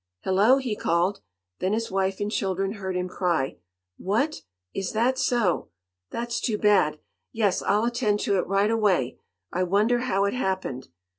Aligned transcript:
"Hello!" 0.23 0.57
he 0.57 0.75
called. 0.75 1.19
Then 1.59 1.73
his 1.73 1.91
wife 1.91 2.19
and 2.19 2.31
children 2.31 2.71
heard 2.71 2.95
him 2.97 3.07
cry: 3.07 3.57
"What! 3.97 4.41
Is 4.73 4.93
that 4.93 5.19
so! 5.19 5.69
That's 6.09 6.41
too 6.41 6.57
bad! 6.57 6.97
Yes, 7.31 7.61
I'll 7.61 7.83
attend 7.85 8.19
to 8.21 8.39
it 8.39 8.47
right 8.47 8.71
away. 8.71 9.19
I 9.53 9.61
wonder 9.61 9.99
how 9.99 10.25
it 10.25 10.33
happened?" 10.33 10.87